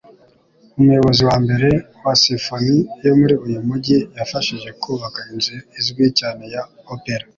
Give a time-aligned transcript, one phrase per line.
[0.79, 1.69] umuyobozi wa mbere
[2.03, 6.61] wa Symphony yo muri uyu mujyi, yafashije kubaka inzu izwi cyane ya
[6.93, 7.25] Opera